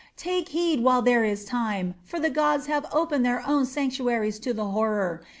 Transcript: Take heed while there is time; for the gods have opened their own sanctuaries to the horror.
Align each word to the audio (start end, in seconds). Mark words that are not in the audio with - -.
Take 0.17 0.49
heed 0.49 0.83
while 0.83 1.03
there 1.03 1.23
is 1.23 1.45
time; 1.45 1.93
for 2.03 2.19
the 2.19 2.31
gods 2.31 2.65
have 2.65 2.87
opened 2.91 3.23
their 3.23 3.43
own 3.47 3.67
sanctuaries 3.67 4.39
to 4.39 4.51
the 4.51 4.65
horror. 4.69 5.21